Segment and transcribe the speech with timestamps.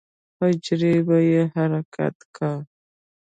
[0.39, 2.51] حجرې به يې حرکت کا.